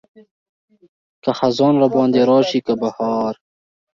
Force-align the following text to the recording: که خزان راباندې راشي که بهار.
که 1.23 1.31
خزان 1.39 1.73
راباندې 1.81 2.21
راشي 2.29 2.59
که 2.65 2.73
بهار. 2.81 3.33